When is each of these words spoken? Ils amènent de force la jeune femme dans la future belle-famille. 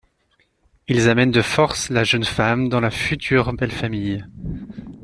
Ils 0.87 1.09
amènent 1.09 1.29
de 1.29 1.43
force 1.43 1.91
la 1.91 2.03
jeune 2.03 2.23
femme 2.23 2.69
dans 2.69 2.79
la 2.79 2.89
future 2.89 3.53
belle-famille. 3.53 4.25